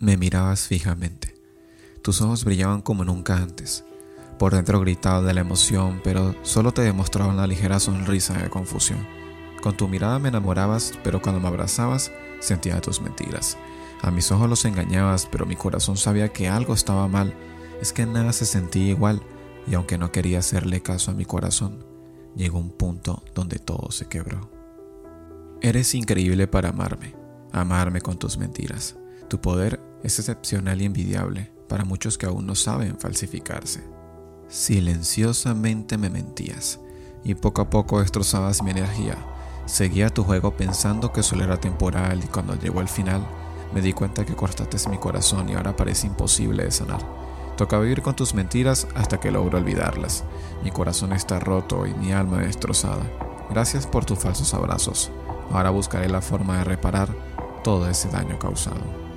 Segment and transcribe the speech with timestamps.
[0.00, 1.34] Me mirabas fijamente.
[2.00, 3.84] Tus ojos brillaban como nunca antes.
[4.38, 9.06] Por dentro gritaba de la emoción, pero solo te demostraba una ligera sonrisa de confusión.
[9.62, 12.10] Con tu mirada me enamorabas, pero cuando me abrazabas
[12.40, 13.58] sentía tus mentiras.
[14.00, 17.34] A mis ojos los engañabas, pero mi corazón sabía que algo estaba mal.
[17.82, 19.20] Es que nada se sentía igual,
[19.66, 21.84] y aunque no quería hacerle caso a mi corazón,
[22.34, 24.50] llegó un punto donde todo se quebró.
[25.60, 27.14] Eres increíble para amarme,
[27.52, 28.96] amarme con tus mentiras.
[29.28, 33.82] Tu poder es excepcional y envidiable para muchos que aún no saben falsificarse.
[34.48, 36.80] Silenciosamente me mentías
[37.22, 39.16] y poco a poco destrozabas mi energía.
[39.66, 43.26] Seguía tu juego pensando que solo era temporal y cuando llegó el final
[43.72, 47.00] me di cuenta que cortaste mi corazón y ahora parece imposible de sanar.
[47.56, 50.24] Toca vivir con tus mentiras hasta que logro olvidarlas.
[50.64, 53.04] Mi corazón está roto y mi alma destrozada.
[53.50, 55.12] Gracias por tus falsos abrazos.
[55.52, 57.14] Ahora buscaré la forma de reparar
[57.62, 59.09] todo ese daño causado.